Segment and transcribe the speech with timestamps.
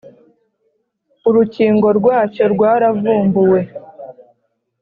[1.29, 3.61] urukingo rwacyo rwa ravumbuwe